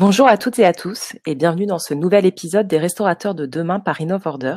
[0.00, 3.44] Bonjour à toutes et à tous et bienvenue dans ce nouvel épisode des Restaurateurs de
[3.44, 4.56] demain par InnovOrder,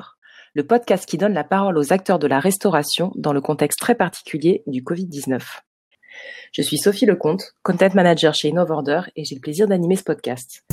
[0.54, 3.94] le podcast qui donne la parole aux acteurs de la restauration dans le contexte très
[3.94, 5.42] particulier du Covid-19.
[6.54, 10.64] Je suis Sophie Lecomte, Content Manager chez InnovOrder et j'ai le plaisir d'animer ce podcast.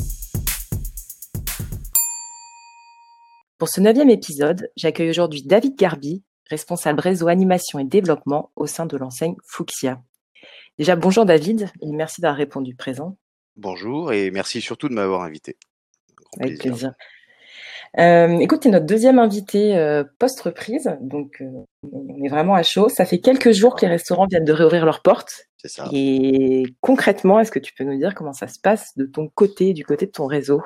[3.59, 8.87] Pour ce neuvième épisode, j'accueille aujourd'hui David Garbi, responsable réseau animation et développement au sein
[8.87, 10.01] de l'enseigne Fuxia.
[10.79, 13.17] Déjà, bonjour David et merci d'avoir répondu présent.
[13.61, 15.59] Bonjour et merci surtout de m'avoir invité.
[16.41, 16.95] Avec plaisir.
[17.99, 21.45] Euh, écoute, tu es notre deuxième invité euh, post-reprise, donc euh,
[21.93, 22.89] on est vraiment à chaud.
[22.89, 25.51] Ça fait quelques jours que les restaurants viennent de réouvrir leurs portes.
[25.59, 25.91] C'est ça.
[25.93, 29.75] Et concrètement, est-ce que tu peux nous dire comment ça se passe de ton côté,
[29.75, 30.63] du côté de ton réseau?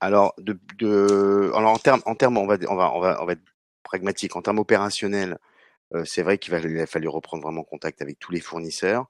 [0.00, 3.24] Alors, de, de, alors en termes, en termes, on va, on va, on va, on
[3.24, 3.44] va être
[3.82, 4.36] pragmatique.
[4.36, 5.38] En termes opérationnels,
[6.04, 9.06] c'est vrai qu'il a fallu reprendre vraiment contact avec tous les fournisseurs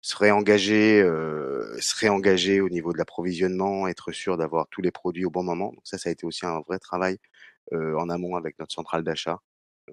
[0.00, 5.24] se réengager, euh, se réengager au niveau de l'approvisionnement, être sûr d'avoir tous les produits
[5.24, 5.72] au bon moment.
[5.72, 7.18] Donc ça, ça a été aussi un vrai travail
[7.72, 9.40] euh, en amont avec notre centrale d'achat.
[9.90, 9.92] Euh,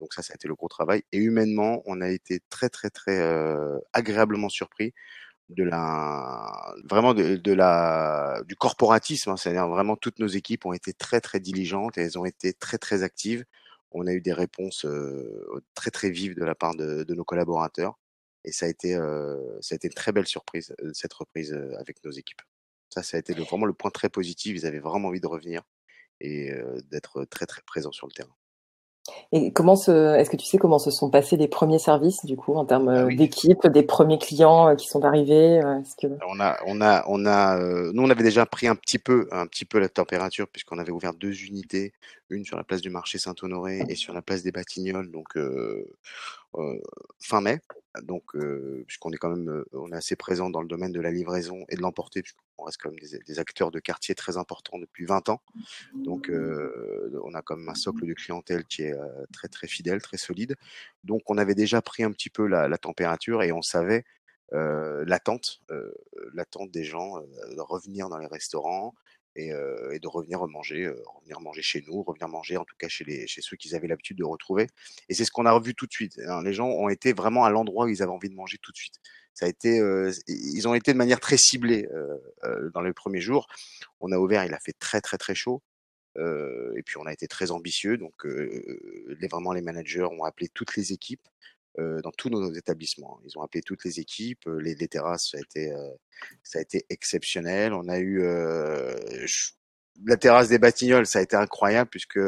[0.00, 1.02] donc ça, ça a été le gros travail.
[1.12, 3.20] Et humainement, on a été très très très
[3.92, 4.94] agréablement surpris
[5.50, 9.30] de la vraiment de, la du corporatisme.
[9.30, 9.36] Hein.
[9.36, 12.78] C'est-à-dire vraiment toutes nos équipes ont été très très diligentes et elles ont été très
[12.78, 13.44] très actives.
[13.92, 14.86] On a eu des réponses
[15.74, 17.96] très très vives de la part de nos collaborateurs.
[18.44, 18.94] Et ça a été,
[19.60, 22.42] ça a été une très belle surprise, cette reprise avec nos équipes.
[22.90, 24.56] Ça, ça a été vraiment le point très positif.
[24.56, 25.62] Ils avaient vraiment envie de revenir
[26.20, 26.52] et
[26.90, 28.34] d'être très, très présents sur le terrain.
[29.32, 32.36] Et comment se, est-ce que tu sais comment se sont passés les premiers services du
[32.36, 35.60] coup en termes ah d'équipe, des premiers clients qui sont arrivés
[36.00, 36.06] que...
[36.28, 37.58] On a, on a, on a,
[37.92, 40.92] nous on avait déjà pris un petit peu, un petit peu la température puisqu'on avait
[40.92, 41.92] ouvert deux unités,
[42.30, 45.84] une sur la place du marché Saint-Honoré et sur la place des Batignolles, donc euh,
[47.18, 47.60] fin mai.
[48.02, 48.24] Donc
[48.86, 51.76] puisqu'on est quand même on est assez présent dans le domaine de la livraison et
[51.76, 52.22] de l'emporter
[52.54, 55.40] puisqu'on reste quand même des, acteurs de quartier très importants depuis 20 ans.
[55.94, 58.94] Donc on a quand un socle de clientèle qui est
[59.32, 60.56] très très fidèle très solide.
[61.02, 64.04] Donc on avait déjà pris un petit peu la, température et on savait
[64.52, 65.62] l'attente
[66.32, 68.94] l'attente des gens de revenir dans les restaurants
[69.36, 69.48] et,
[69.92, 73.26] et, de revenir manger, revenir manger chez nous, revenir manger en tout cas chez, les,
[73.26, 74.68] chez ceux qu'ils avaient l'habitude de retrouver.
[75.08, 76.20] Et c'est ce qu'on a revu tout de suite.
[76.26, 76.42] Hein.
[76.42, 78.76] Les gens ont été vraiment à l'endroit où ils avaient envie de manger tout de
[78.76, 78.94] suite.
[79.32, 79.80] Ça a été,
[80.28, 81.88] ils ont été de manière très ciblée
[82.72, 83.48] dans les premiers jours.
[84.00, 85.60] On a ouvert, il a fait très très très chaud.
[86.16, 90.76] et puis on a été très ambitieux, donc les, vraiment les managers ont appelé toutes
[90.76, 91.26] les équipes
[91.76, 93.18] dans tous nos établissements.
[93.24, 95.72] Ils ont appelé toutes les équipes, les, les terrasses, ça a été,
[96.42, 97.72] ça a été exceptionnel.
[97.72, 98.22] On a eu
[100.04, 102.20] la terrasse des Batignolles, ça a été incroyable puisque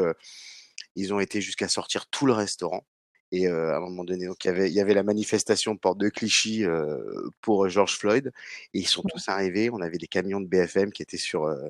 [0.95, 2.85] ils ont été jusqu'à sortir tout le restaurant.
[3.33, 5.75] Et euh, à un moment donné, donc il y avait, il y avait la manifestation
[5.75, 6.97] porte de Clichy euh,
[7.41, 8.31] pour George Floyd,
[8.73, 9.69] et ils sont tous arrivés.
[9.69, 11.67] On avait des camions de BFM qui étaient sur, euh,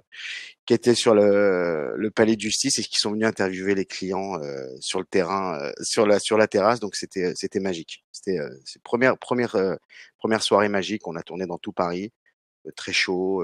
[0.67, 4.39] qui étaient sur le, le, palais de justice et qui sont venus interviewer les clients
[4.79, 6.79] sur le terrain, sur la sur la terrasse.
[6.79, 8.05] Donc c'était c'était magique.
[8.11, 8.39] C'était
[8.83, 9.55] première première
[10.19, 11.07] première soirée magique.
[11.07, 12.11] On a tourné dans tout Paris,
[12.75, 13.43] très chaud,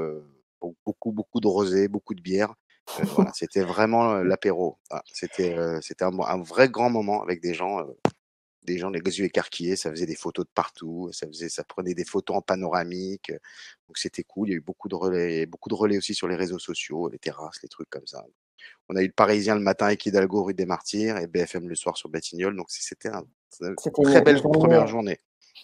[0.85, 2.53] beaucoup beaucoup de rosé, beaucoup de bière.
[2.99, 4.77] Euh, voilà, c'était vraiment l'apéro.
[5.11, 7.81] C'était c'était un, un, vrai grand moment avec des gens,
[8.63, 9.75] des gens les yeux écarquillés.
[9.75, 11.09] Ça faisait des photos de partout.
[11.11, 13.31] Ça faisait, ça prenait des photos en panoramique.
[13.87, 14.49] Donc c'était cool.
[14.49, 17.09] Il y a eu beaucoup de relais, beaucoup de relais aussi sur les réseaux sociaux,
[17.09, 18.23] les terrasses, les trucs comme ça.
[18.89, 21.75] On a eu le Parisien le matin avec Hidalgo rue des Martyrs et BFM le
[21.75, 22.55] soir sur Batignolles.
[22.55, 23.23] Donc c'était un,
[23.61, 25.19] une très belle première journée.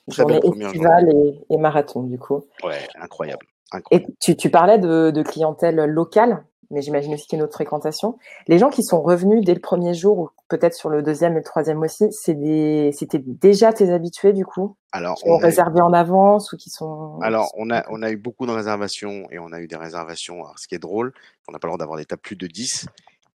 [0.10, 1.40] Très journée belle première journée.
[1.50, 2.46] Et, et, marathon du coup.
[2.64, 3.46] Ouais, incroyable.
[3.72, 4.12] incroyable.
[4.12, 7.46] Et tu, tu parlais de, de clientèle locale mais j'imagine aussi qu'il y a une
[7.46, 8.18] autre fréquentation.
[8.48, 11.38] Les gens qui sont revenus dès le premier jour, ou peut-être sur le deuxième et
[11.38, 14.76] le troisième aussi, c'est des, c'était déjà tes habitués du coup?
[14.92, 17.20] Alors, qui ont réservé en avance ou qui sont.
[17.22, 20.44] Alors, on a, on a eu beaucoup de réservations et on a eu des réservations.
[20.44, 21.14] Alors, ce qui est drôle,
[21.48, 22.88] on n'a pas le droit d'avoir des tables plus de 10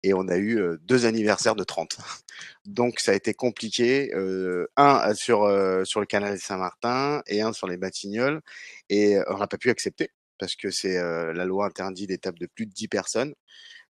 [0.02, 1.96] et on a eu euh, deux anniversaires de 30.
[2.66, 7.52] Donc ça a été compliqué, euh, un sur euh, sur le canal Saint-Martin et un
[7.52, 8.40] sur les Batignolles
[8.88, 12.46] et on n'a pas pu accepter parce que c'est la loi interdit des tables de
[12.46, 13.34] plus de 10 personnes.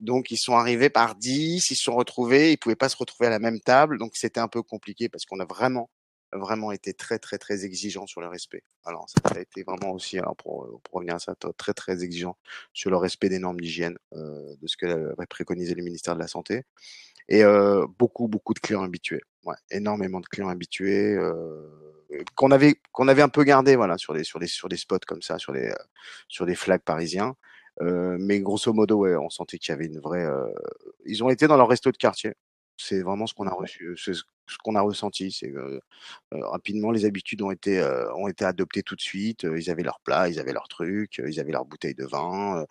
[0.00, 3.26] Donc ils sont arrivés par 10, ils se sont retrouvés, ils pouvaient pas se retrouver
[3.26, 5.90] à la même table, donc c'était un peu compliqué parce qu'on a vraiment
[6.32, 8.62] vraiment été très très très exigeant sur le respect.
[8.84, 12.36] Alors ça a été vraiment aussi, alors pour, pour revenir à ça, très très exigeant
[12.72, 16.28] sur le respect des normes d'hygiène, euh, de ce que préconisé le ministère de la
[16.28, 16.62] Santé,
[17.28, 21.14] et euh, beaucoup beaucoup de clients habitués, ouais, énormément de clients habitués.
[22.10, 24.78] Euh, qu'on avait qu'on avait un peu gardé voilà sur des sur des sur des
[24.78, 25.72] spots comme ça sur des
[26.28, 27.34] sur des flags parisiens
[27.82, 30.46] euh, mais grosso modo ouais on sentait qu'il y avait une vraie euh,
[31.04, 32.32] ils ont été dans leur resto de quartier
[32.78, 35.30] c'est vraiment ce qu'on a reçu ce qu'on a ressenti.
[35.32, 35.52] C'est
[36.30, 37.82] rapidement les habitudes ont été
[38.16, 39.42] ont été adoptées tout de suite.
[39.42, 42.64] Ils avaient leur plat, ils avaient leur truc, ils avaient leur bouteille de vin.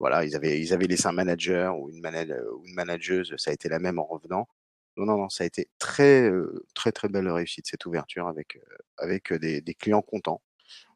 [0.00, 2.04] voilà, ils avaient ils avaient laissé un manager ou une,
[2.52, 3.34] ou une manageuse.
[3.38, 4.48] Ça a été la même en revenant.
[4.96, 6.30] Non, non, non, ça a été très,
[6.74, 8.58] très, très belle réussite cette ouverture avec
[8.98, 10.42] avec des, des clients contents.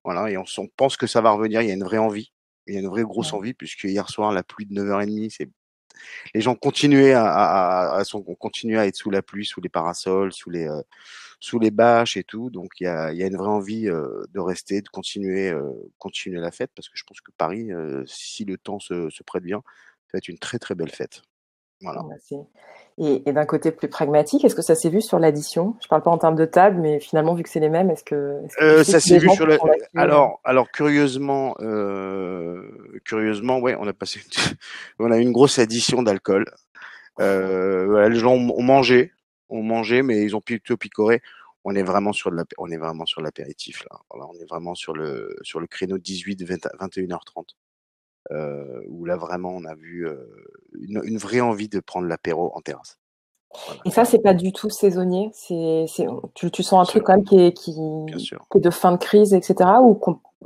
[0.05, 1.63] Voilà, et on, on, pense que ça va revenir.
[1.63, 2.33] Il y a une vraie envie.
[2.67, 5.51] Il y a une vraie grosse envie puisque hier soir la pluie de 9h30, c'est
[6.35, 10.51] les gens continuaient à, à, à, à être sous la pluie, sous les parasols, sous
[10.51, 10.83] les euh,
[11.41, 12.51] sous les bâches et tout.
[12.51, 15.73] Donc il y a, y a une vraie envie euh, de rester, de continuer euh,
[15.99, 17.71] continuer la fête parce que je pense que Paris,
[18.07, 19.63] si le temps se, se prête bien,
[20.07, 21.23] ça va être une très très belle fête.
[21.81, 22.03] Voilà.
[23.01, 25.77] Et, et d'un côté plus pragmatique, est-ce que ça s'est vu sur l'addition?
[25.81, 28.03] Je parle pas en termes de table, mais finalement, vu que c'est les mêmes, est-ce
[28.03, 29.57] que, est euh, ça s'est vu sur le.
[29.95, 34.21] Alors, alors curieusement, euh, curieusement, ouais, on a passé,
[34.99, 36.47] on a une grosse addition d'alcool.
[37.21, 39.13] Euh, voilà, les gens ont mangé,
[39.49, 41.23] ont mangé, mais ils ont plutôt picoré.
[41.63, 44.01] On est vraiment sur de la, on est vraiment sur l'apéritif là.
[44.11, 47.55] Voilà, on est vraiment sur le sur le créneau 18 21h30
[48.31, 50.17] euh, où là vraiment on a vu euh,
[50.79, 52.99] une, une, vraie envie de prendre l'apéro en terrasse.
[53.67, 53.81] Voilà.
[53.87, 55.31] Et ça, c'est pas du tout saisonnier.
[55.33, 55.87] C'est,
[56.35, 58.99] tu, tu, sens un truc quand même qui est, qui, qui est de fin de
[58.99, 59.71] crise, etc.
[59.83, 59.99] Ou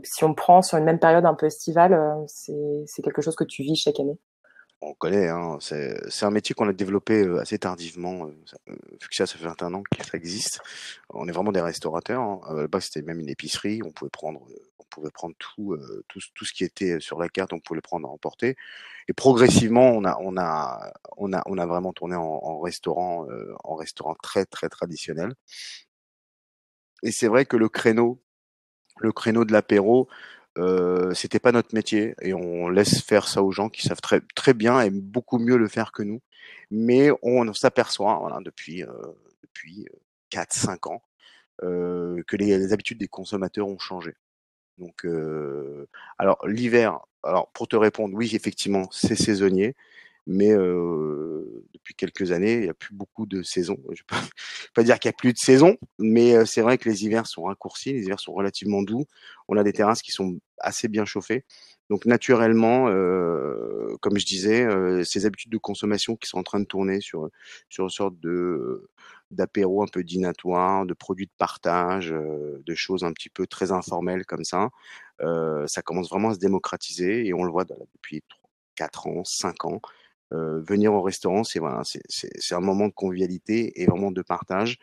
[0.05, 3.45] si on prend sur une même période un peu estivale, euh, c'est quelque chose que
[3.45, 4.19] tu vis chaque année?
[4.83, 8.27] On connaît, hein, c'est un métier qu'on a développé euh, assez tardivement.
[8.27, 10.61] Euh, euh, vu que ça, ça fait 21 ans que ça existe.
[11.11, 12.21] On est vraiment des restaurateurs.
[12.21, 12.41] Hein.
[12.51, 13.81] Là-bas, c'était même une épicerie.
[13.85, 14.43] On pouvait prendre,
[14.81, 15.77] on pouvait prendre tout,
[16.09, 17.53] tout, tout, ce qui était sur la carte.
[17.53, 18.57] On pouvait le prendre à emporter.
[19.09, 23.27] Et progressivement, on a, on a, on a, on a vraiment tourné en, en restaurant,
[23.63, 25.35] en restaurant très, très traditionnel.
[27.05, 28.21] Et c'est vrai que le créneau,
[28.99, 30.09] le créneau de l'apéro,
[30.59, 34.21] euh, c'était pas notre métier et on laisse faire ça aux gens qui savent très
[34.35, 36.21] très bien et beaucoup mieux le faire que nous.
[36.71, 38.89] Mais on s'aperçoit voilà, depuis euh,
[39.43, 39.87] depuis
[40.31, 41.03] 4-5 ans
[41.63, 44.15] euh, que les, les, habitudes des consommateurs ont changé.
[44.79, 45.87] Donc, euh,
[46.19, 49.75] alors l'hiver, alors pour te répondre, oui effectivement c'est saisonnier,
[50.27, 53.79] mais euh, depuis quelques années, il n'y a plus beaucoup de saisons.
[53.91, 54.27] Je ne vais
[54.75, 57.45] pas dire qu'il n'y a plus de saison, mais c'est vrai que les hivers sont
[57.45, 59.05] raccourcis, les hivers sont relativement doux.
[59.49, 61.45] On a des terrasses qui sont assez bien chauffées.
[61.91, 62.87] Donc naturellement,
[64.01, 64.67] comme je disais,
[65.05, 67.29] ces habitudes de consommation qui sont en train de tourner sur
[67.69, 68.89] sur une sorte de
[69.31, 74.25] d'apéro un peu dînatoire, de produits de partage, de choses un petit peu très informelles
[74.25, 74.71] comme ça,
[75.21, 78.43] ça commence vraiment à se démocratiser et on le voit depuis 3,
[78.77, 79.81] 4 ans, 5 ans.
[80.33, 84.79] Euh, venir au restaurant, c'est voilà, c'est un moment de convivialité et vraiment de partage.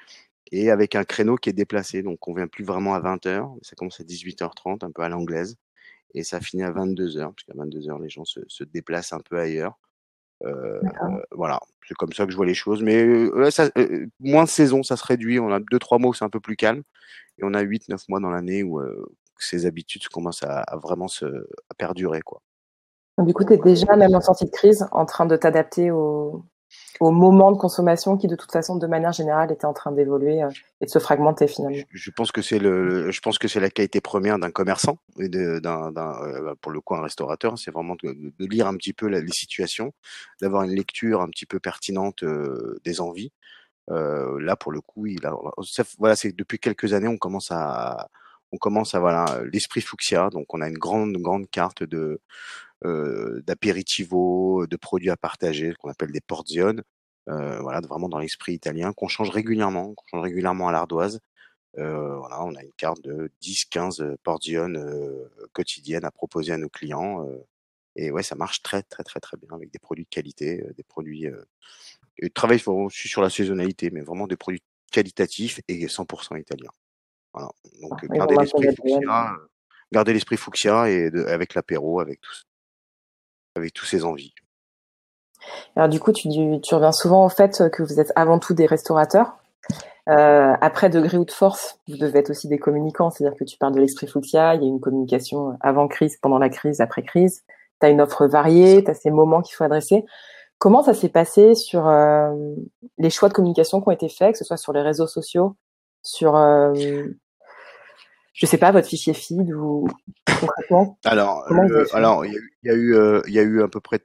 [0.51, 3.75] Et avec un créneau qui est déplacé, donc on vient plus vraiment à 20h, ça
[3.75, 5.57] commence à 18h30, un peu à l'anglaise,
[6.15, 9.39] et ça finit à 22h, parce qu'à 22h, les gens se, se, déplacent un peu
[9.39, 9.77] ailleurs.
[10.43, 10.79] Euh,
[11.31, 12.81] voilà, c'est comme ça que je vois les choses.
[12.83, 15.39] Mais euh, ça, euh, moins de saison, ça se réduit.
[15.39, 16.83] On a deux trois mois où c'est un peu plus calme,
[17.39, 19.05] et on a 8-9 mois dans l'année où euh,
[19.37, 21.25] ces habitudes commencent à, à vraiment se
[21.69, 22.41] à perdurer, quoi.
[23.19, 26.43] Du coup, tu es déjà, même en sortie de crise, en train de t'adapter au,
[26.99, 30.43] au moment de consommation qui, de toute façon, de manière générale, était en train d'évoluer
[30.43, 30.49] euh,
[30.81, 31.77] et de se fragmenter finalement.
[31.91, 35.29] Je, pense que c'est le, je pense que c'est la qualité première d'un commerçant et
[35.29, 37.57] d'un, euh, pour le coup, un restaurateur.
[37.57, 39.93] C'est vraiment de, lire un petit peu les situations,
[40.41, 43.31] d'avoir une lecture un petit peu pertinente euh, des envies.
[43.91, 45.19] Là, pour le coup, il
[45.97, 48.07] voilà, c'est depuis quelques années, on commence à,
[48.51, 50.29] on commence à voilà l'esprit fuchsia.
[50.29, 52.21] Donc, on a une grande, grande carte de
[52.85, 56.81] euh, d'apéritivo, de produits à partager, qu'on appelle des porzioni,
[57.29, 61.19] euh, voilà, vraiment dans l'esprit italien, qu'on change régulièrement, qu'on change régulièrement à l'ardoise.
[61.77, 66.69] Euh, voilà, on a une carte de 10-15 porzioni euh, quotidiennes à proposer à nos
[66.69, 67.27] clients.
[67.27, 67.37] Euh,
[67.95, 70.73] et ouais, ça marche très très très très bien avec des produits de qualité, euh,
[70.73, 71.27] des produits.
[71.27, 71.43] Euh,
[72.17, 76.71] et travail aussi sur la saisonnalité, mais vraiment des produits qualitatifs et 100% italiens.
[77.33, 77.49] Voilà.
[77.81, 79.37] Donc ah, garder l'esprit fuchsia,
[79.91, 82.33] garder l'esprit fuchsia et de, avec l'apéro, avec tout,
[83.55, 84.33] avec tous ses envies.
[85.75, 89.37] Alors du coup, tu, reviens souvent au fait que vous êtes avant tout des restaurateurs.
[90.09, 93.57] Euh, après degré ou de force, vous devez être aussi des communicants, c'est-à-dire que tu
[93.57, 97.03] parles de l'esprit fuchsia, il y a une communication avant crise, pendant la crise, après
[97.03, 97.43] crise.
[97.79, 100.05] Tu as une offre variée, tu as ces moments qu'il faut adresser.
[100.57, 102.33] Comment ça s'est passé sur euh,
[102.97, 105.55] les choix de communication qui ont été faits, que ce soit sur les réseaux sociaux,
[106.01, 106.73] sur euh,
[108.39, 109.85] je sais pas, votre fichier feed ou
[110.39, 113.81] concrètement Alors, euh, alors il y, a eu, euh, il y a eu à peu
[113.81, 113.99] près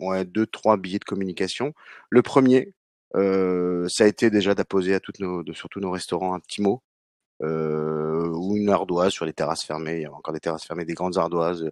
[0.00, 1.72] ouais, deux, trois billets de communication.
[2.08, 2.74] Le premier,
[3.14, 6.62] euh, ça a été déjà d'apposer à toutes nos, de, surtout nos restaurants un petit
[6.62, 6.82] mot
[7.42, 9.98] euh, ou une ardoise sur les terrasses fermées.
[9.98, 11.70] Il y a encore des terrasses fermées, des grandes ardoises.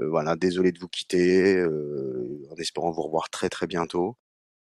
[0.00, 4.16] Euh, voilà, désolé de vous quitter, en espérant vous revoir très très bientôt.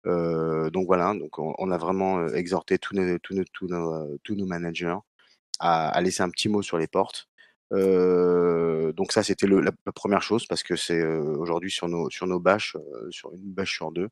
[0.05, 4.45] donc voilà, donc on, a vraiment exhorté tous nos, tous nos, tous nos, tous nos
[4.45, 4.97] managers
[5.61, 7.29] à, à, laisser un petit mot sur les portes.
[7.71, 12.75] donc ça, c'était la, première chose parce que c'est aujourd'hui sur nos sur nos bâches,
[13.11, 14.09] sur une bâche sur deux,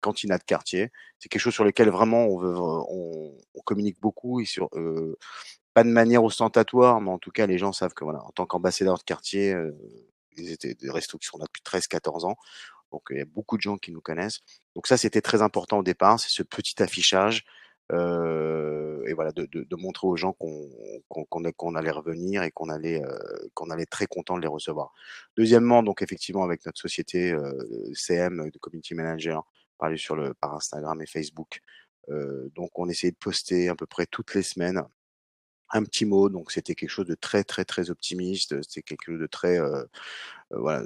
[0.00, 4.40] cantina de quartier, c'est quelque chose sur lequel vraiment on veut, on, on communique beaucoup
[4.40, 4.68] et sur
[5.74, 8.46] pas de manière ostentatoire, mais en tout cas, les gens savent que voilà, en tant
[8.46, 9.72] qu'ambassadeur de quartier, euh,
[10.36, 12.36] ils étaient des restos qui sont là depuis 13-14 ans.
[12.90, 14.40] Donc il y a beaucoup de gens qui nous connaissent.
[14.74, 17.44] Donc ça, c'était très important au départ, c'est ce petit affichage.
[17.90, 23.02] Euh, et voilà, de, de, de, montrer aux gens qu'on allait revenir et qu'on allait
[23.04, 24.92] euh, qu'on allait très content de les recevoir.
[25.36, 27.52] Deuxièmement, donc effectivement avec notre société euh,
[27.92, 29.44] CM de community manager,
[29.78, 31.60] parler sur le par Instagram et Facebook.
[32.08, 34.82] Euh, donc on essayait de poster à peu près toutes les semaines
[35.72, 36.28] un petit mot.
[36.28, 38.60] Donc c'était quelque chose de très très très optimiste.
[38.62, 39.84] C'était quelque chose de très euh,
[40.52, 40.84] euh, voilà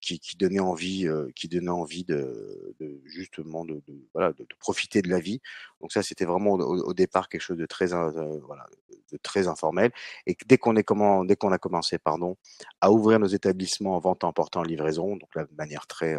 [0.00, 4.46] qui, qui, donnait envie, euh, qui donnait envie de, de justement de, de voilà de,
[4.58, 5.40] profiter de la vie.
[5.80, 8.66] Donc ça c'était vraiment au, départ quelque chose de très voilà
[9.12, 9.90] de très informel.
[10.26, 12.36] Et dès qu'on est comment dès qu'on a commencé pardon
[12.80, 16.16] à ouvrir nos établissements en vente, en portant en livraison, donc là de manière très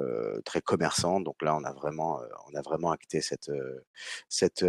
[0.00, 1.20] euh, très commerçant.
[1.20, 3.84] Donc là, on a vraiment, euh, on a vraiment acté cette, euh,
[4.28, 4.64] cette,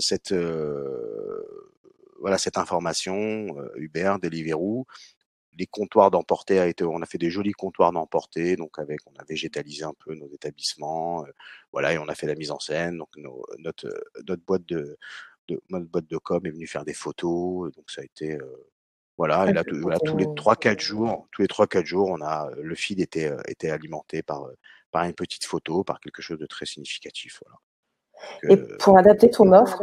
[0.00, 0.34] cette,
[2.20, 3.56] voilà, cette information.
[3.76, 4.86] Uber, Deliveroo,
[5.58, 9.14] les comptoirs d'emporter a été, on a fait des jolis comptoirs d'emporter, donc avec, on
[9.20, 11.24] a végétalisé un peu nos établissements,
[11.72, 12.98] voilà, et on a fait la mise en scène.
[12.98, 13.10] Donc
[13.58, 13.88] notre,
[14.26, 14.98] notre boîte de,
[15.70, 18.38] notre boîte de com est venue faire des photos, donc ça a été
[19.16, 22.74] voilà, et là, voilà, tous les 3-4 jours, tous les 3-4 jours, on a le
[22.74, 24.48] feed était, était alimenté par,
[24.90, 27.40] par une petite photo, par quelque chose de très significatif.
[27.44, 28.54] Voilà.
[28.54, 29.82] et pour adapter ton offre,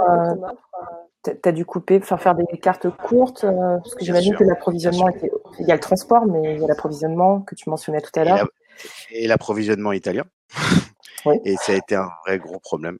[1.24, 5.32] tu as dû couper, enfin faire des cartes courtes, parce que j'imagine que l'approvisionnement était.
[5.60, 8.24] Il y a le transport, mais il y a l'approvisionnement que tu mentionnais tout à
[8.26, 8.50] l'heure.
[9.12, 10.26] Et l'approvisionnement italien.
[11.26, 11.40] Oui.
[11.46, 12.98] Et ça a été un vrai gros problème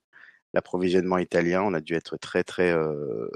[0.54, 1.64] l'approvisionnement italien.
[1.64, 2.72] On a dû être très très.
[2.72, 3.30] Euh,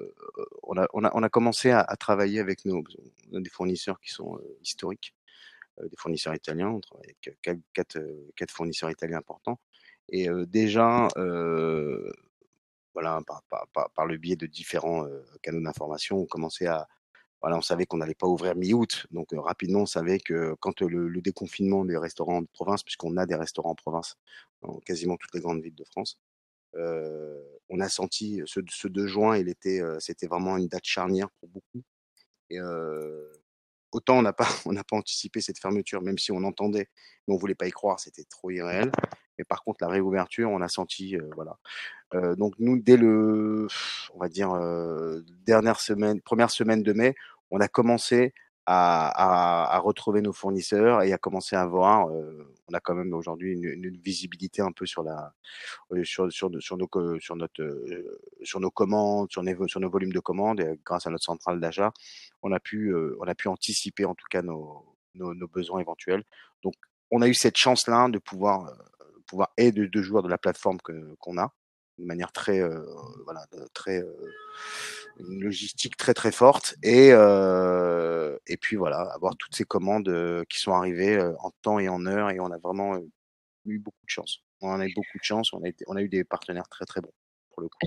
[0.63, 2.83] on, a, on, a, on a commencé à, travailler avec nos
[3.31, 5.13] des fournisseurs qui sont euh, historiques,
[5.79, 6.69] euh, des fournisseurs italiens.
[6.69, 7.39] On travaille avec
[7.73, 7.99] quatre,
[8.35, 9.59] quatre, fournisseurs italiens importants.
[10.09, 11.07] Et déjà,
[12.93, 13.19] voilà,
[13.95, 15.07] par, le biais de différents
[15.41, 16.87] canaux d'information, on commençait à
[17.41, 21.07] voilà, on savait qu'on n'allait pas ouvrir mi-août, donc rapidement on savait que quand le,
[21.07, 24.17] le, déconfinement des restaurants de province, puisqu'on a des restaurants en province
[24.61, 26.17] dans quasiment toutes les grandes villes de France,
[26.75, 31.29] on a senti ce, ce 2 juin, il était, euh, c'était vraiment une date charnière
[31.39, 31.83] pour beaucoup.
[32.49, 33.31] Et euh,
[33.91, 36.89] autant on n'a pas, on n'a pas anticipé cette fermeture, même si on entendait,
[37.27, 38.91] mais on voulait pas y croire, c'était trop irréel.
[39.37, 41.57] Mais par contre, la réouverture, on a senti, voilà.
[42.37, 43.67] donc nous, dès le,
[44.13, 44.57] on va dire
[45.45, 47.15] dernière semaine, première semaine de mai,
[47.51, 48.33] on a commencé
[48.65, 52.09] à, à, à, retrouver nos fournisseurs et à commencer à voir.
[52.09, 55.33] Euh, on a quand même aujourd'hui une, une, visibilité un peu sur la
[55.91, 60.19] euh, sur sur, sur nos sur notre euh, sur nos commandes, sur nos volumes de
[60.19, 60.59] commandes.
[60.61, 61.91] Et grâce à notre centrale d'achat,
[62.41, 66.23] on a pu on a pu anticiper en tout cas nos, nos, nos besoins éventuels.
[66.63, 66.73] Donc
[67.11, 68.73] on a eu cette chance là de pouvoir
[69.27, 71.53] pouvoir aider de joueurs de la plateforme que qu'on a
[71.99, 72.61] de manière très
[73.25, 74.03] voilà très
[75.19, 80.43] une logistique très très forte et euh, et puis voilà avoir toutes ces commandes euh,
[80.49, 82.97] qui sont arrivées euh, en temps et en heure et on a vraiment
[83.65, 84.39] eu beaucoup de chance.
[84.61, 86.85] On a eu beaucoup de chance on a été, on a eu des partenaires très
[86.85, 87.11] très bons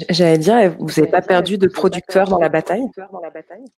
[0.09, 2.87] J'allais dire, vous n'avez pas perdu de producteurs dans la bataille?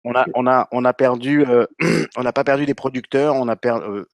[0.03, 1.43] On a, on a, on a perdu,
[2.15, 4.05] on n'a pas perdu des producteurs, on a perdu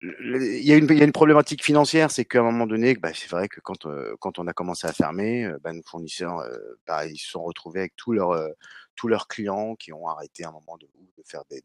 [0.00, 3.60] il y, a une, problématique financière, c'est qu'à un moment donné, bah, c'est vrai que
[3.60, 7.18] quand, euh, quand on a commencé à fermer, euh, bah, nos fournisseurs, euh, bah, ils
[7.18, 10.86] se sont retrouvés avec tous leurs, clients qui ont arrêté à un moment de,
[11.24, 11.62] faire des,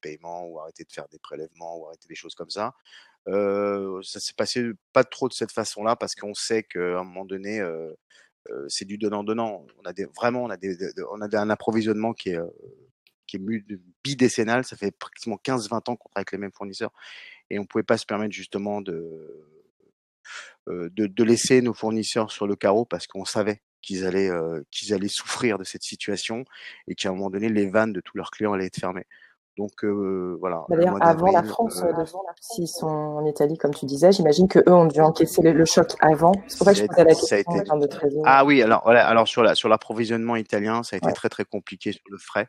[0.00, 2.74] paiements ou arrêté de faire des prélèvements ou arrêté des choses comme ça.
[3.26, 7.64] ça s'est passé pas trop de cette façon-là parce qu'on sait qu'à un moment donné,
[8.68, 9.64] c'est du donnant-donnant.
[9.78, 12.40] On a vraiment, on a un approvisionnement qui est,
[13.26, 13.40] qui est
[14.04, 14.64] bidécennal.
[14.64, 16.92] Ça fait pratiquement 15-20 ans qu'on travaille avec les mêmes fournisseurs
[17.50, 19.54] et on pouvait pas se permettre justement de,
[20.68, 24.62] euh, de, de laisser nos fournisseurs sur le carreau parce qu'on savait qu'ils allaient euh,
[24.70, 26.44] qu'ils allaient souffrir de cette situation
[26.88, 29.06] et qu'à un moment donné les vannes de tous leurs clients allaient être fermées.
[29.56, 30.64] Donc euh, voilà.
[30.68, 32.04] D'ailleurs, avant la France, euh,
[32.40, 35.92] s'ils sont en Italie, comme tu disais, j'imagine que eux ont dû encaisser le, choc
[36.00, 36.32] avant.
[36.46, 37.78] C'est pour ça que je posais la question été...
[37.80, 38.22] de trésor.
[38.26, 41.44] Ah oui, alors voilà, alors sur la sur l'approvisionnement italien, ça a été très très
[41.46, 42.48] compliqué sur le frais,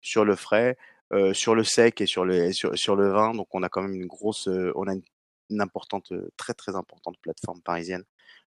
[0.00, 0.76] sur le frais.
[1.12, 3.32] Euh, sur le sec et sur le sur, le vin.
[3.32, 6.74] Donc on a quand même une grosse, euh, on a une, importante, euh, très très
[6.74, 8.04] importante plateforme parisienne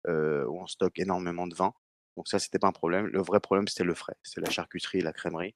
[0.07, 1.73] où on stocke énormément de vin.
[2.17, 3.07] Donc ça c'était pas un problème.
[3.07, 5.55] Le vrai problème c'était le frais, c'est la charcuterie, la crèmerie.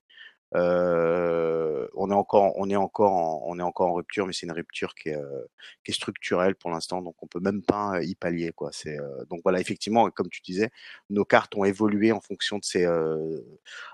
[0.55, 4.45] Euh, on est encore, on est encore, en, on est encore en rupture, mais c'est
[4.45, 5.45] une rupture qui est, euh,
[5.83, 8.71] qui est structurelle pour l'instant, donc on peut même pas y pallier quoi.
[8.71, 8.97] C'est
[9.29, 10.69] donc voilà, effectivement, comme tu disais,
[11.09, 12.87] nos cartes ont évolué en fonction de ces,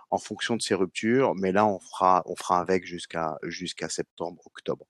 [0.10, 4.42] en fonction de ces ruptures, mais là on fera, on fera avec jusqu'à jusqu'à septembre,
[4.46, 4.86] octobre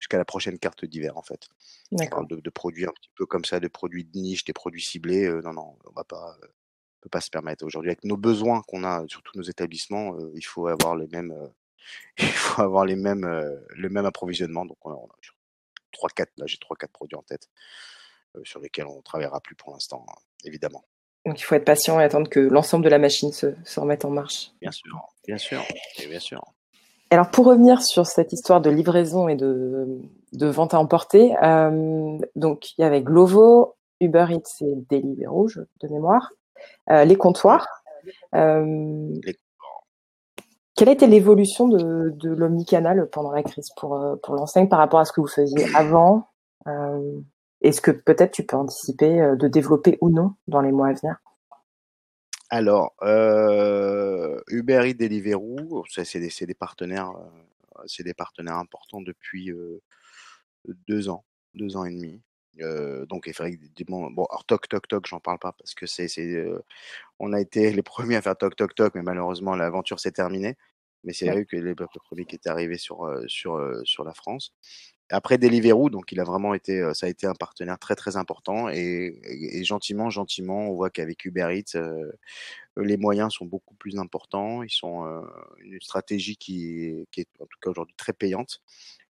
[0.00, 1.48] jusqu'à la prochaine carte d'hiver en fait.
[1.92, 5.28] De, de, produits un petit peu comme ça, de produits de niche, des produits ciblés.
[5.44, 6.36] non, non, on va pas,
[7.02, 10.16] peut pas se permettre aujourd'hui avec nos besoins qu'on a sur tous nos établissements.
[10.34, 11.34] il faut avoir les mêmes,
[12.18, 13.26] il faut avoir les mêmes,
[13.70, 14.64] le même approvisionnement.
[14.64, 14.98] Donc on a,
[15.92, 17.48] trois, quatre, là j'ai trois, quatre produits en tête
[18.44, 20.84] sur lesquels on ne travaillera plus pour l'instant, hein, évidemment.
[21.26, 24.04] Donc il faut être patient et attendre que l'ensemble de la machine se, se remette
[24.04, 24.50] en marche.
[24.60, 25.62] Bien sûr, bien sûr,
[26.08, 26.42] bien sûr.
[27.12, 30.00] Alors pour revenir sur cette histoire de livraison et de,
[30.32, 35.48] de vente à emporter, euh, donc il y avait Glovo, Uber Eats et Deliveroo
[35.82, 36.41] de mémoire, euh,
[36.88, 37.66] les comptoirs.
[38.34, 39.14] Euh,
[40.74, 44.78] quelle a été l'évolution de, de l'omnicanal pendant la crise pour, euh, pour l'enseigne par
[44.78, 46.28] rapport à ce que vous faisiez avant?
[46.66, 47.20] Euh,
[47.60, 50.92] Est-ce que peut-être tu peux anticiper euh, de développer ou non dans les mois à
[50.94, 51.16] venir?
[52.48, 59.50] Alors, euh, Uber Eats, Deliveroo, c'est des, des, partenaires, euh, c'est des partenaires importants depuis
[59.50, 59.80] euh,
[60.88, 62.20] deux ans, deux ans et demi.
[62.60, 66.06] Euh, donc effectivement, bon, alors toc toc toc, j'en parle pas parce que c'est,
[67.18, 70.56] on a été les premiers à faire toc toc toc, mais malheureusement l'aventure s'est terminée.
[71.04, 74.54] Mais c'est eux que les, premiers qui étaient arrivés sur sur sur la France.
[75.10, 78.68] Après Deliveroo, donc il a vraiment été, ça a été un partenaire très très important
[78.70, 82.12] et, et, gentiment, gentiment, on voit qu'avec Uber Eats, euh,
[82.78, 84.62] les moyens sont beaucoup plus importants.
[84.62, 85.04] Ils sont
[85.58, 88.62] une stratégie qui, qui, est en tout cas aujourd'hui très payante.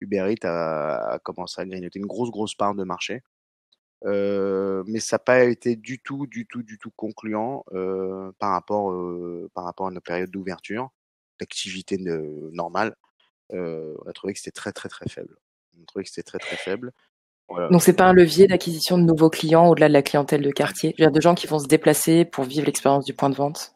[0.01, 3.21] Uber Eats a, a, commencé à grignoter une grosse grosse part de marché,
[4.05, 7.65] euh, mais ça n'a pas été du tout, du tout, du tout concluant
[8.39, 8.93] par rapport
[9.53, 10.89] par rapport à nos périodes d'ouverture,
[11.39, 12.95] d'activité normale.
[13.51, 15.35] on a trouvé que c'était très très très faible
[15.81, 16.91] on trouvait que c'était très très faible.
[17.71, 20.93] Donc c'est pas un levier d'acquisition de nouveaux clients au-delà de la clientèle de quartier?
[20.97, 23.35] Il y a de gens qui vont se déplacer pour vivre l'expérience du point de
[23.35, 23.73] vente?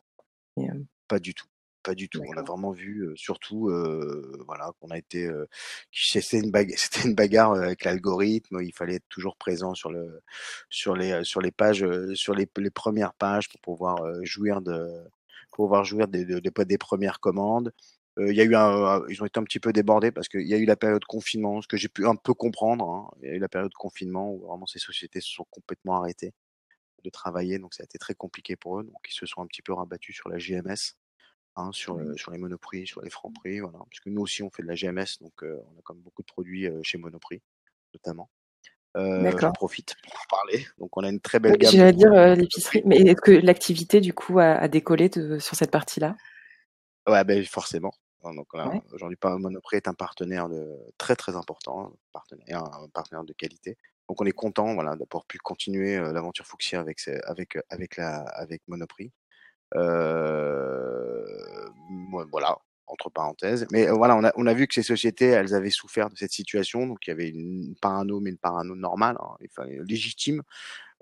[0.60, 0.64] Euh,
[1.08, 1.48] pas du tout.
[1.84, 2.22] Pas du tout.
[2.26, 5.46] On a vraiment vu, euh, surtout, euh, voilà, qu'on a été, euh,
[5.92, 8.60] c'était une bagarre, c'était une bagarre avec l'algorithme.
[8.62, 10.22] Il fallait être toujours présent sur le,
[10.70, 14.88] sur les, sur les pages, sur les, les premières pages pour pouvoir jouir de,
[15.52, 17.74] pour pouvoir jouir des, des, des premières commandes.
[18.18, 20.54] Il y a eu un, ils ont été un petit peu débordés parce qu'il y
[20.54, 22.90] a eu la période de confinement, ce que j'ai pu un peu comprendre.
[22.90, 23.10] Hein.
[23.24, 25.98] Il y a eu la période de confinement où vraiment ces sociétés se sont complètement
[25.98, 26.34] arrêtées
[27.04, 28.84] de travailler, donc ça a été très compliqué pour eux.
[28.84, 30.96] Donc ils se sont un petit peu rabattus sur la GMS,
[31.56, 33.80] hein, sur, sur les Monoprix, sur les Franprix, voilà.
[33.80, 36.04] Parce que nous aussi on fait de la GMS, donc euh, on a quand même
[36.04, 37.42] beaucoup de produits euh, chez Monoprix,
[37.94, 38.30] notamment.
[38.96, 40.68] Euh, J'en profite pour parler.
[40.78, 41.72] Donc on a une très belle gamme.
[41.72, 45.72] J'allais dire l'épicerie, mais est-ce que l'activité du coup a, a décollé de, sur cette
[45.72, 46.16] partie-là?
[47.08, 47.92] Ouais, ben forcément.
[48.24, 48.54] Donc
[48.94, 53.78] aujourd'hui, Monoprix est un partenaire de, très très important, un partenaire, un partenaire de qualité.
[54.08, 58.62] Donc on est content, voilà, d'avoir pu continuer l'aventure Fuchsia avec avec avec la avec
[58.68, 59.12] Monoprix.
[59.76, 61.24] Euh,
[62.32, 62.58] voilà,
[62.88, 63.66] entre parenthèses.
[63.72, 66.32] Mais voilà, on a, on a vu que ces sociétés, elles avaient souffert de cette
[66.32, 66.88] situation.
[66.88, 69.38] Donc il y avait une parano, mais une parano normale, hein,
[69.88, 70.44] légitime,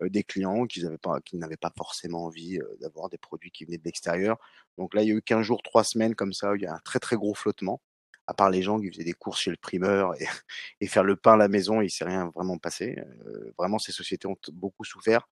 [0.01, 3.65] euh, des clients qui n'avaient pas, qui pas forcément envie euh, d'avoir des produits qui
[3.65, 4.37] venaient de l'extérieur.
[4.77, 6.67] Donc là, il y a eu 15 jours, 3 semaines comme ça, où il y
[6.67, 7.81] a un très très gros flottement.
[8.27, 10.13] À part les gens qui faisaient des courses chez le primeur
[10.81, 12.95] et, faire le pain à la maison, il s'est rien vraiment passé.
[13.25, 15.27] Euh, vraiment, ces sociétés ont beaucoup souffert.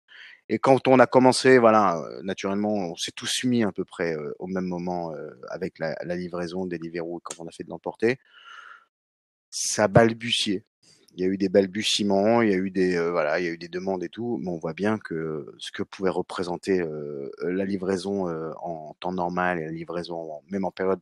[0.50, 4.47] Et quand on a commencé, voilà, naturellement, on s'est tous mis à peu près au
[4.47, 5.13] même moment
[5.50, 8.17] avec la, livraison des Deliveroo quand on a fait de l'emporter.
[9.50, 10.63] Ça balbutiait
[11.17, 13.50] il y a eu des balbutiements, il y a eu des euh, voilà, il y
[13.50, 16.80] a eu des demandes et tout, mais on voit bien que ce que pouvait représenter
[16.80, 21.00] euh, la livraison euh, en temps normal et la livraison même en période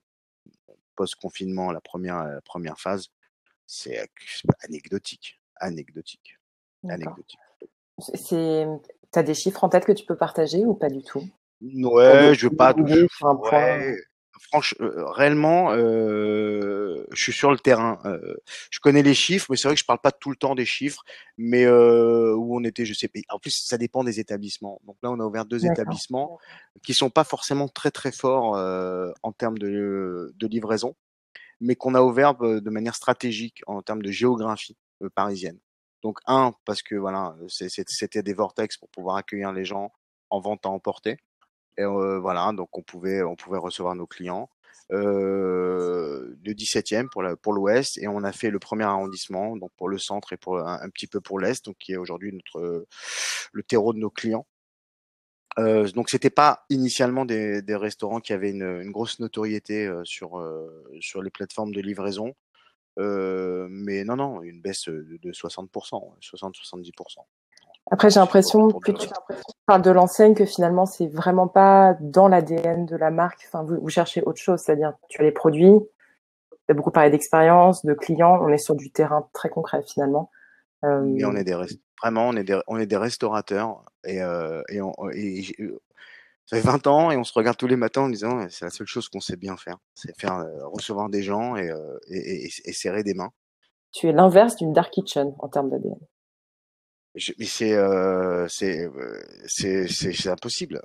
[0.95, 3.09] post-confinement, la première la première phase,
[3.65, 4.09] c'est
[4.63, 6.37] anecdotique, anecdotique,
[6.87, 7.39] anecdotique.
[7.99, 8.67] C'est,
[9.11, 11.25] t'as des chiffres en tête que tu peux partager ou pas du tout?
[11.61, 12.73] Ouais, je veux pas.
[12.73, 13.97] Ouais,
[14.41, 17.99] franchement, euh, réellement, euh, je suis sur le terrain.
[18.05, 18.35] Euh,
[18.69, 20.65] je connais les chiffres, mais c'est vrai que je parle pas tout le temps des
[20.65, 21.03] chiffres.
[21.37, 23.19] Mais où on était, je sais pas.
[23.29, 24.81] En plus, ça dépend des établissements.
[24.85, 26.39] Donc là, on a ouvert deux établissements
[26.83, 28.55] qui sont pas forcément très très forts
[29.23, 30.95] en termes de, de livraison,
[31.59, 34.77] mais qu'on a ouvert de manière stratégique en termes de géographie
[35.15, 35.59] parisienne.
[36.03, 39.91] Donc un, parce que voilà, c'était des vortex pour pouvoir accueillir les gens
[40.29, 41.17] en vente à emporter.
[41.77, 44.49] Et voilà, donc on pouvait, on pouvait recevoir nos clients.
[44.91, 49.71] Euh, le 17e pour la, pour l'Ouest et on a fait le premier arrondissement donc
[49.77, 52.85] pour le centre et pour un, petit peu pour l'Est donc qui est aujourd'hui notre
[53.51, 54.45] le terreau de nos clients
[55.57, 60.03] Euh, donc c'était pas initialement des, des, restaurants qui avaient une, une grosse notoriété euh,
[60.03, 62.35] sur euh, sur les plateformes de livraison,
[62.99, 65.69] euh, mais non non une baisse de 60%,
[66.19, 67.19] 60-70%.
[67.91, 69.07] Après j'ai l'impression que tu
[69.65, 73.41] parles de l'enseigne que finalement c'est vraiment pas dans l'ADN de la marque.
[73.47, 75.79] Enfin vous, vous cherchez autre chose, c'est-à-dire tu as les produits,
[76.49, 80.31] tu as beaucoup parlé d'expérience, de clients, on est sur du terrain très concret finalement.
[80.83, 81.15] Euh...
[81.17, 81.55] Et on est des
[82.01, 85.43] vraiment on est des, on est des restaurateurs et, euh, et, on, et,
[86.45, 88.71] ça fait 20 ans et on se regarde tous les matins en disant c'est la
[88.71, 92.49] seule chose qu'on sait bien faire, c'est faire euh, recevoir des gens et, euh, et,
[92.65, 93.31] et, serrer des mains.
[93.91, 95.97] Tu es l'inverse d'une dark kitchen en termes d'ADN.
[97.15, 98.89] Mais c'est euh, c'est
[99.47, 100.81] c'est c'est impossible.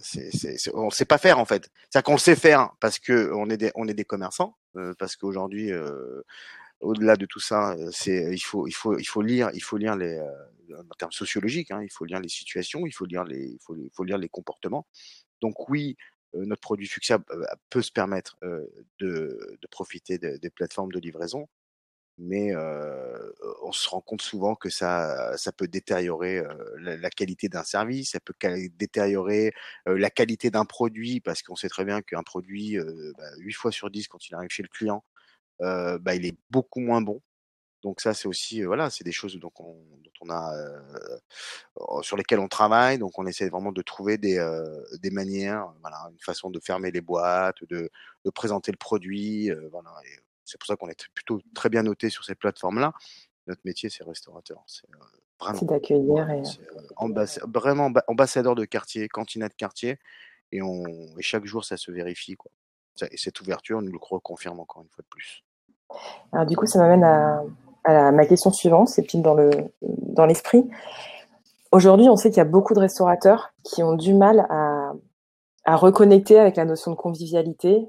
[0.00, 1.70] C'est c'est on sait pas faire en fait.
[1.90, 4.94] C'est qu'on le sait faire parce que on est des on est des commerçants euh,
[4.98, 6.22] parce qu'aujourd'hui euh,
[6.80, 9.94] au-delà de tout ça, c'est il faut il faut il faut lire il faut lire
[9.94, 10.18] les
[10.72, 13.76] en termes sociologiques, hein, il faut lire les situations, il faut lire les il faut
[13.76, 14.86] il faut lire les comportements.
[15.42, 15.96] Donc oui,
[16.32, 17.18] notre produit Fuxia
[17.68, 21.46] peut se permettre de, de profiter de, des plateformes de livraison,
[22.18, 27.10] mais euh, on se rend compte souvent que ça, ça peut détériorer euh, la, la,
[27.10, 28.34] qualité d'un service, ça peut
[28.76, 29.52] détériorer
[29.88, 32.78] euh, la qualité d'un produit, parce qu'on sait très bien qu'un produit,
[33.18, 35.04] bah, 8 fois sur 10, quand il arrive chez le client,
[35.60, 37.20] bah, il est beaucoup moins bon.
[37.82, 39.74] Donc ça, c'est aussi, voilà, c'est des choses donc on,
[40.04, 40.52] dont on a,
[42.02, 42.98] sur lesquelles on travaille.
[42.98, 44.38] Donc on essaie vraiment de trouver des,
[45.02, 47.90] des manières, voilà, une façon de fermer les boîtes, de,
[48.24, 49.90] de présenter le produit, voilà.
[50.44, 52.92] C'est pour ça qu'on est plutôt très bien noté sur ces plateformes-là.
[53.46, 54.62] Notre métier, c'est restaurateur.
[54.66, 54.98] C'est euh,
[55.40, 55.60] vraiment.
[55.62, 56.30] d'accueillir.
[56.30, 56.42] Et...
[56.42, 59.98] Euh, vraiment ambassadeur de quartier, cantina de quartier.
[60.52, 60.84] Et, on,
[61.18, 62.34] et chaque jour, ça se vérifie.
[62.36, 62.50] Quoi.
[63.10, 65.44] Et cette ouverture nous le confirme encore une fois de plus.
[66.32, 67.42] Alors, du coup, ça m'amène à,
[67.84, 68.88] à, ma question suivante.
[68.88, 69.50] C'est pile dans, le,
[69.82, 70.64] dans l'esprit.
[71.72, 74.92] Aujourd'hui, on sait qu'il y a beaucoup de restaurateurs qui ont du mal à,
[75.64, 77.88] à reconnecter avec la notion de convivialité,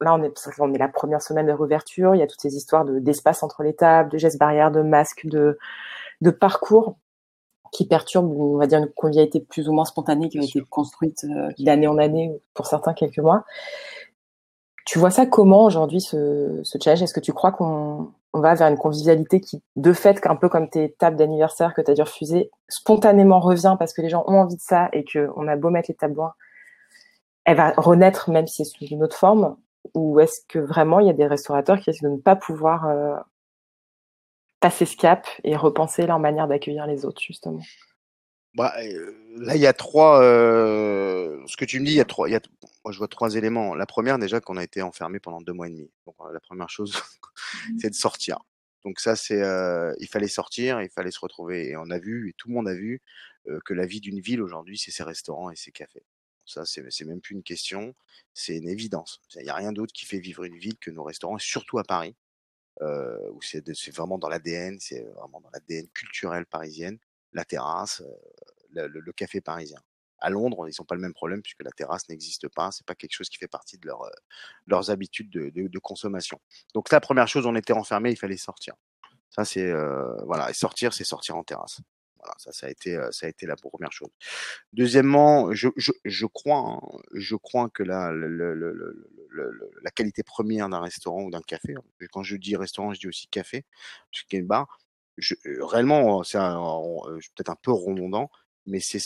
[0.00, 2.14] là, on est, on est la première semaine de réouverture.
[2.14, 4.82] Il y a toutes ces histoires de, d'espace entre les tables, de gestes barrières, de
[4.82, 5.58] masques, de,
[6.20, 6.96] de parcours
[7.72, 11.24] qui perturbent, on va dire, une convivialité plus ou moins spontanée qui a été construite
[11.24, 13.44] euh, d'année en année, pour certains quelques mois.
[14.84, 17.02] Tu vois ça comment aujourd'hui ce, ce challenge?
[17.02, 20.48] Est-ce que tu crois qu'on on va vers une convivialité qui, de fait, un peu
[20.48, 24.24] comme tes tables d'anniversaire que tu as dû refuser, spontanément revient parce que les gens
[24.26, 26.34] ont envie de ça et qu'on a beau mettre les tables loin,
[27.44, 29.56] elle va renaître même si c'est sous une autre forme?
[29.94, 32.86] Ou est-ce que vraiment il y a des restaurateurs qui risquent de ne pas pouvoir
[32.86, 33.16] euh,
[34.60, 37.60] passer ce cap et repenser leur manière d'accueillir les autres, justement?
[38.54, 40.22] Bah, euh, Là, il y a trois.
[40.22, 42.28] Euh, ce que tu me dis, il y a trois.
[42.28, 42.40] Il y a,
[42.84, 43.74] moi, je vois trois éléments.
[43.74, 45.90] La première, déjà, qu'on a été enfermé pendant deux mois et demi.
[46.06, 46.94] Donc, la première chose,
[47.78, 48.38] c'est de sortir.
[48.86, 51.70] Donc ça, c'est, euh, il fallait sortir, il fallait se retrouver.
[51.70, 53.02] Et on a vu, et tout le monde a vu,
[53.48, 56.06] euh, que la vie d'une ville aujourd'hui, c'est ses restaurants et ses cafés.
[56.46, 57.94] Ça, c'est même plus une question,
[58.32, 59.20] c'est une évidence.
[59.34, 61.84] Il n'y a rien d'autre qui fait vivre une ville que nos restaurants, surtout à
[61.84, 62.16] Paris,
[62.82, 66.98] euh, où c'est vraiment dans l'ADN, c'est vraiment dans l'ADN culturel parisienne,
[67.32, 68.02] la terrasse,
[68.76, 69.80] euh, le, café parisien.
[70.18, 72.70] À Londres, ils n'ont pas le même problème puisque la terrasse n'existe pas.
[72.70, 74.10] C'est pas quelque chose qui fait partie de euh,
[74.66, 76.40] leurs habitudes de, consommation.
[76.74, 78.74] Donc la première chose, on était enfermé, il fallait sortir.
[79.30, 79.72] Ça c'est
[80.24, 81.80] voilà, et sortir, c'est sortir en terrasse.
[82.38, 84.10] Ça, a été, la première chose.
[84.72, 86.80] Deuxièmement, je, hein,
[87.42, 88.12] crois que la,
[89.94, 93.28] qualité première d'un restaurant ou d'un café, hein, quand je dis restaurant, je dis aussi
[93.28, 93.64] café,
[94.10, 94.78] parce qu'il y a une barre.
[95.44, 98.30] Réellement, c'est peut-être un peu redondant,
[98.66, 98.98] mais c'est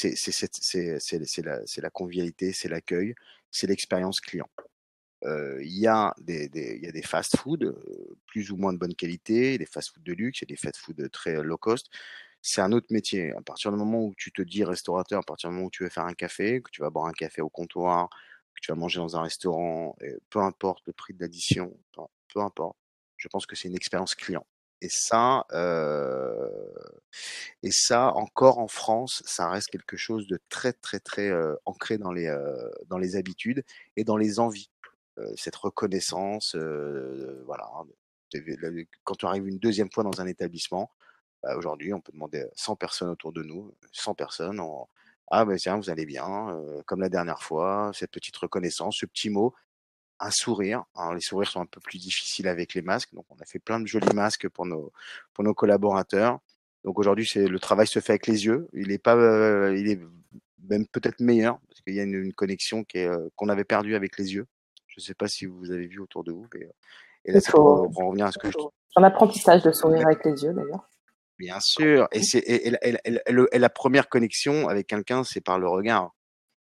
[1.79, 3.15] la convivialité, c'est l'accueil,
[3.51, 4.49] c'est l'expérience client.
[5.25, 7.77] Il y a des, des il y a des fast-food
[8.27, 11.11] plus ou moins de bonne qualité, des fast-food de luxe, il y a des fast-food
[11.11, 11.91] très low cost
[12.43, 13.33] c'est un autre métier.
[13.33, 15.85] À partir du moment où tu te dis restaurateur, à partir du moment où tu
[15.85, 18.09] veux faire un café, que tu vas boire un café au comptoir,
[18.55, 19.97] que tu vas manger dans un restaurant,
[20.31, 21.77] peu importe le prix de l'addition,
[22.33, 22.77] peu, importe,
[23.17, 24.47] je pense que c'est une expérience client.
[24.83, 26.49] Et ça, euh,
[27.63, 31.99] et ça, encore en France, ça reste quelque chose de très, très, très euh, ancré
[31.99, 33.63] dans les, euh, dans les habitudes
[33.97, 34.71] et dans les envies.
[35.19, 37.69] Euh, cette reconnaissance, euh, voilà.
[37.75, 37.87] Hein,
[39.05, 40.91] quand tu arrives une deuxième fois dans un établissement,
[41.43, 44.89] bah, aujourd'hui, on peut demander 100 personnes autour de nous, 100 personnes, en,
[45.31, 49.07] ah ben tiens, vous allez bien, euh, comme la dernière fois, cette petite reconnaissance, ce
[49.07, 49.55] petit mot,
[50.19, 50.85] un sourire.
[50.95, 53.59] Alors, les sourires sont un peu plus difficiles avec les masques, donc on a fait
[53.59, 54.93] plein de jolis masques pour nos
[55.33, 56.41] pour nos collaborateurs.
[56.85, 58.69] Donc aujourd'hui, c'est le travail se fait avec les yeux.
[58.73, 60.01] Il est pas, euh, il est
[60.69, 63.65] même peut-être meilleur parce qu'il y a une, une connexion qui est euh, qu'on avait
[63.65, 64.47] perdue avec les yeux.
[64.87, 66.47] Je ne sais pas si vous avez vu autour de vous.
[66.55, 66.69] Mais,
[67.25, 68.57] et là, c'est pour, pour, revenir à ce que je.
[68.97, 70.89] Un apprentissage de sourire avec les yeux, d'ailleurs.
[71.41, 72.07] Bien sûr.
[72.13, 76.15] Et, c'est, et, la première connexion avec quelqu'un, c'est par le regard.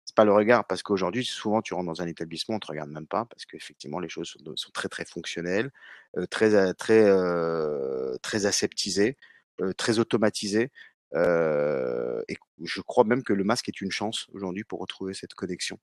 [0.05, 2.91] C'est pas le regard parce qu'aujourd'hui, souvent, tu rentres dans un établissement, on te regarde
[2.91, 5.71] même pas parce qu'effectivement, les choses sont, très très fonctionnelles,
[6.15, 9.17] euh, très très euh, très aseptisées,
[9.61, 10.71] euh, très automatisées.
[11.15, 15.33] Euh, et je crois même que le masque est une chance aujourd'hui pour retrouver cette
[15.33, 15.79] connexion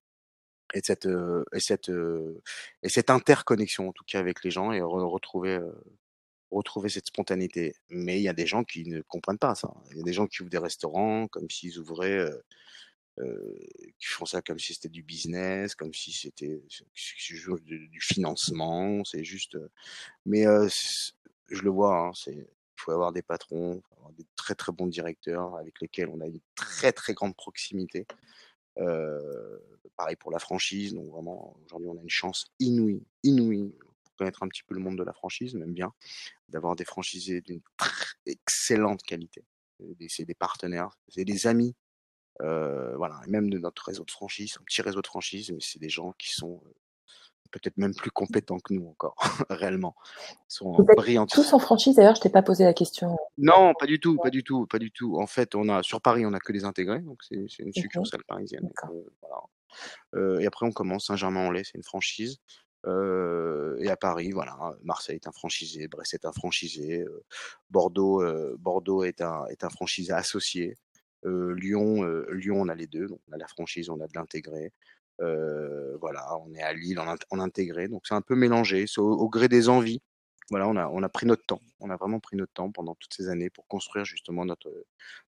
[0.73, 1.09] et cette
[1.53, 1.91] et cette
[2.83, 5.59] et cette interconnexion en tout cas avec les gens et retrouver
[6.55, 7.75] retrouver cette spontanéité.
[7.89, 9.73] Mais il y a des gens qui ne comprennent pas ça.
[9.91, 12.43] Il y a des gens qui ouvrent des restaurants comme s'ils ouvraient, euh,
[13.21, 13.59] euh,
[13.99, 16.63] qui font ça comme si c'était du business, comme si c'était
[16.95, 19.05] du financement.
[19.05, 19.59] C'est juste.
[20.27, 20.69] Mais euh,
[21.49, 22.09] je le vois.
[22.09, 23.83] Hein, il faut avoir des patrons,
[24.17, 28.07] des très très bons directeurs avec lesquels on a une très très grande proximité.
[29.97, 30.93] Pareil pour la franchise.
[30.93, 33.73] Donc vraiment, aujourd'hui, on a une chance inouïe, inouïe
[34.17, 35.93] connaître un petit peu le monde de la franchise, même bien,
[36.49, 37.61] d'avoir des franchisés d'une
[38.27, 39.45] excellente qualité.
[40.09, 41.75] C'est des partenaires, c'est des amis.
[42.41, 45.61] Euh, voilà, et même de notre réseau de franchise, un petit réseau de franchise, mais
[45.61, 46.61] c'est des gens qui sont
[47.55, 49.15] peut-être même plus compétents que nous encore,
[49.51, 49.95] réellement.
[50.33, 51.27] Ils sont brillants.
[51.27, 53.17] Tous en franchise, d'ailleurs, je t'ai pas posé la question.
[53.39, 55.17] Non, pas du tout, pas du tout, pas du tout.
[55.19, 58.25] En fait, on a sur Paris, on a que des intégrés, donc c'est une succursale
[58.25, 58.69] parisienne.
[58.85, 59.43] Euh, voilà.
[60.17, 62.39] euh, et après, on commence Saint-Germain-en-Laye, c'est une franchise.
[62.87, 67.25] Euh, et à Paris, voilà, Marseille est un franchisé, Brest est un franchisé, euh,
[67.71, 70.77] Bordeaux, euh, Bordeaux est un est un franchisé associé.
[71.27, 74.73] Lyon, Lyon, on a les deux, on a la franchise, on a de l'intégré.
[75.19, 79.49] Voilà, on est à Lille en, intégré, donc c'est un peu mélangé, c'est au, gré
[79.49, 80.03] des envies.
[80.51, 82.95] Voilà, on a, on a pris notre temps, on a vraiment pris notre temps pendant
[82.97, 84.71] toutes ces années pour construire justement notre,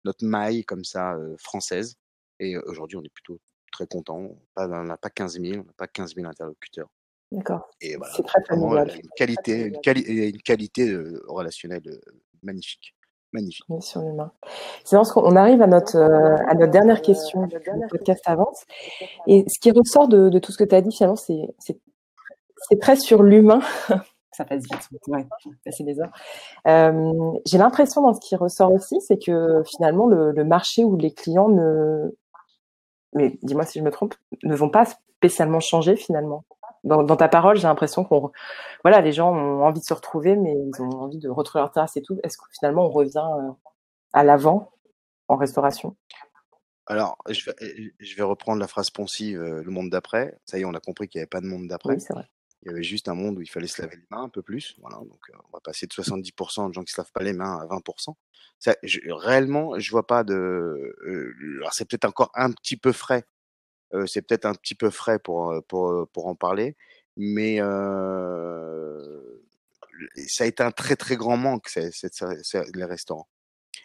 [0.05, 1.97] notre maille comme ça française.
[2.41, 3.41] Et aujourd'hui, on est plutôt
[3.73, 4.39] très content.
[4.57, 6.91] On n'a pas 15 000, on n'a pas 15 000 interlocuteurs.
[7.33, 7.69] D'accord.
[7.81, 8.91] Et voilà, c'est très familial.
[8.95, 11.83] Une qualité, une, une qualité euh, relationnelle
[12.43, 12.97] magnifique
[13.33, 13.67] magnifique.
[13.81, 14.33] sur l'humain.
[14.85, 17.57] C'est qu'on arrive à notre, euh, à notre dernière question du
[17.91, 18.65] podcast avance.
[19.27, 21.81] Et ce qui ressort de, de tout ce que tu as dit, finalement, c'est,
[22.81, 23.61] très sur l'humain.
[24.33, 25.27] Ça passe vite, ouais,
[25.65, 26.13] passer des heures.
[26.69, 30.95] Euh, j'ai l'impression dans ce qui ressort aussi, c'est que finalement, le, le marché ou
[30.99, 32.11] les clients ne,
[33.15, 34.85] mais dis-moi si je me trompe, ne vont pas
[35.17, 36.45] spécialement changer finalement
[36.85, 38.31] dans, ta parole, j'ai l'impression qu'on,
[38.85, 41.73] voilà, les gens ont envie de se retrouver, mais ils ont envie de retrouver leur
[41.73, 42.19] terrasse et tout.
[42.23, 43.53] Est-ce que finalement on revient euh,
[44.13, 44.73] à l'avant
[45.29, 45.97] en restauration?
[46.87, 50.39] Alors, je vais, je vais, reprendre la phrase ponsive, euh, le monde d'après.
[50.45, 51.95] Ça y est, on a compris qu'il n'y avait pas de monde d'après.
[51.95, 52.29] Oui, c'est vrai.
[52.63, 54.43] Il y avait juste un monde où il fallait se laver les mains un peu
[54.43, 54.77] plus.
[54.81, 57.33] Voilà, donc euh, on va passer de 70% de gens qui se lavent pas les
[57.33, 58.15] mains à 20%.
[58.59, 60.97] Ça, je, réellement, je vois pas de.
[61.59, 63.25] alors c'est peut-être encore un petit peu frais
[64.07, 66.77] c'est peut-être un petit peu frais pour, pour, pour en parler,
[67.17, 67.59] mais
[70.29, 71.91] ça a été un très très grand manque, c'est,
[72.75, 73.29] les restaurants.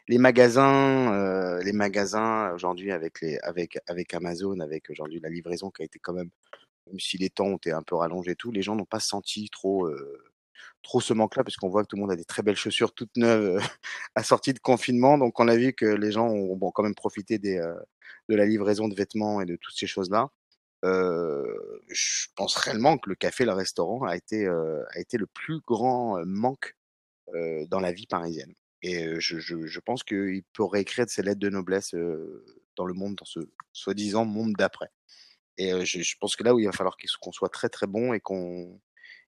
[0.07, 5.83] Les magasins, les magasins aujourd'hui avec les avec avec Amazon, avec aujourd'hui la livraison qui
[5.83, 6.29] a été quand même,
[6.87, 8.99] même si les temps ont été un peu rallongés, et tout, les gens n'ont pas
[8.99, 9.89] senti trop
[10.83, 12.93] trop ce manque-là, parce qu'on voit que tout le monde a des très belles chaussures
[12.93, 13.59] toutes neuves euh,
[14.15, 15.17] à sortie de confinement.
[15.17, 17.73] Donc, on a vu que les gens ont bon, quand même profité des, euh,
[18.29, 20.29] de la livraison de vêtements et de toutes ces choses-là.
[20.83, 25.27] Euh, je pense réellement que le café, le restaurant a été, euh, a été le
[25.27, 26.75] plus grand manque
[27.35, 28.53] euh, dans la vie parisienne.
[28.81, 31.93] Et je, je, je pense qu'il peut réécrire de ses lettres de noblesse
[32.75, 33.39] dans le monde, dans ce
[33.73, 34.89] soi-disant monde d'après.
[35.57, 38.13] Et je, je, pense que là où il va falloir qu'on soit très très bon
[38.13, 38.81] et qu'on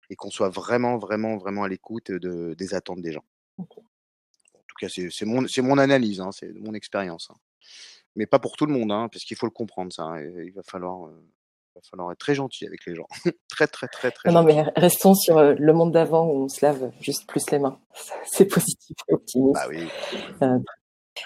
[0.09, 3.23] et qu'on soit vraiment, vraiment, vraiment à l'écoute de, des attentes des gens.
[3.57, 7.29] En tout cas, c'est mon, mon analyse, hein, c'est mon expérience.
[7.31, 7.35] Hein.
[8.15, 10.15] Mais pas pour tout le monde, hein, parce qu'il faut le comprendre, ça.
[10.21, 11.25] Il va falloir, euh,
[11.75, 13.07] va falloir être très gentil avec les gens.
[13.49, 16.91] très, très, très, très Non, mais restons sur le monde d'avant où on se lave
[17.01, 17.79] juste plus les mains.
[18.25, 19.53] C'est positif et optimiste.
[19.53, 19.87] Bah oui.
[20.41, 20.59] Euh,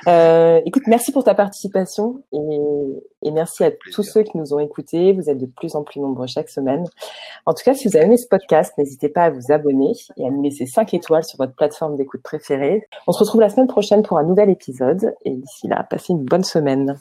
[0.08, 2.38] euh, écoute, merci pour ta participation et,
[3.23, 5.13] et merci à tous ceux qui nous ont écoutés.
[5.13, 6.84] Vous êtes de plus en plus nombreux chaque semaine.
[7.45, 10.26] En tout cas, si vous avez aimé ce podcast, n'hésitez pas à vous abonner et
[10.26, 12.88] à nous laisser 5 étoiles sur votre plateforme d'écoute préférée.
[13.08, 16.23] On se retrouve la semaine prochaine pour un nouvel épisode et d'ici là, passez une
[16.23, 17.00] bonne semaine.